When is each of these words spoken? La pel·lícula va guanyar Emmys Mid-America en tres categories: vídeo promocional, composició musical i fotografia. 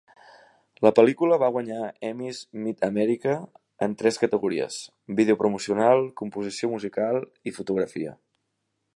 La 0.85 0.91
pel·lícula 0.99 1.35
va 1.41 1.49
guanyar 1.57 1.89
Emmys 2.07 2.39
Mid-America 2.67 3.35
en 3.87 3.93
tres 3.99 4.17
categories: 4.23 4.77
vídeo 5.19 5.39
promocional, 5.43 6.05
composició 6.23 6.71
musical 6.73 7.21
i 7.53 7.57
fotografia. 7.59 8.15